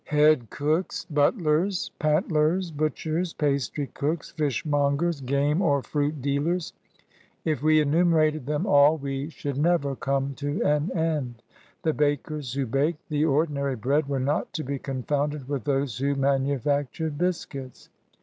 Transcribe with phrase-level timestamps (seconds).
[0.05, 6.73] Head cooks, butlers, pantlers, butchers, pastrycooks, fishmongers, game or fruit dealers—
[7.45, 11.43] if we enumerated them all, we should never come to an end.
[11.83, 16.15] The bakers who baked the ordinary bread were not to be confounded with those who
[16.15, 17.89] manufactured biscuits.